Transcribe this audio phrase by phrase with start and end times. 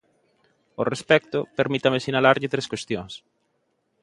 [0.77, 3.13] Ao respecto, permítame sinalarlle tres cuestións.